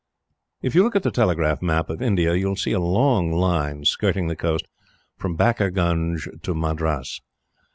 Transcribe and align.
If 0.63 0.73
you 0.73 0.81
look 0.81 0.95
at 0.95 1.03
the 1.03 1.11
telegraph 1.11 1.61
map 1.61 1.87
of 1.87 2.01
India 2.01 2.33
you 2.33 2.47
will 2.47 2.55
see 2.55 2.71
a 2.71 2.79
long 2.79 3.31
line 3.31 3.85
skirting 3.85 4.29
the 4.29 4.35
coast 4.35 4.65
from 5.15 5.37
Backergunge 5.37 6.41
to 6.41 6.55
Madras. 6.55 7.21